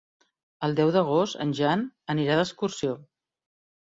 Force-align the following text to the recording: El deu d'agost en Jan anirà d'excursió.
El 0.67 0.73
deu 0.79 0.93
d'agost 0.95 1.39
en 1.45 1.53
Jan 1.61 1.85
anirà 2.15 2.39
d'excursió. 2.41 2.97